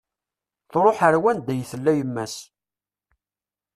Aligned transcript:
Truḥ 0.71 0.97
ar 1.07 1.15
wanda 1.23 1.53
i 1.55 1.63
tella 1.71 1.93
yemma-s 1.97 2.35